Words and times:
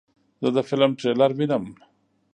زه 0.41 0.49
د 0.55 0.59
فلم 0.69 0.91
ټریلر 0.99 1.31
وینم. 1.35 1.65